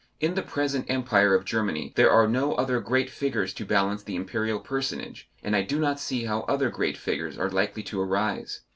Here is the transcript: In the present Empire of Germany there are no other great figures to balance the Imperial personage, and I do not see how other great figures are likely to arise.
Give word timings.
In 0.19 0.33
the 0.33 0.41
present 0.41 0.87
Empire 0.89 1.35
of 1.35 1.45
Germany 1.45 1.93
there 1.95 2.09
are 2.09 2.27
no 2.27 2.55
other 2.55 2.79
great 2.79 3.07
figures 3.07 3.53
to 3.53 3.65
balance 3.67 4.01
the 4.01 4.15
Imperial 4.15 4.59
personage, 4.59 5.29
and 5.43 5.55
I 5.55 5.61
do 5.61 5.79
not 5.79 5.99
see 5.99 6.25
how 6.25 6.41
other 6.47 6.71
great 6.71 6.97
figures 6.97 7.37
are 7.37 7.51
likely 7.51 7.83
to 7.83 8.01
arise. 8.01 8.61